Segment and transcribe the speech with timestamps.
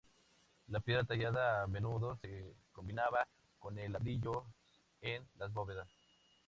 [0.69, 3.27] La piedra tallada a menudo se combinaba
[3.59, 4.43] con el ladrillos
[4.99, 5.87] en las bóvedas.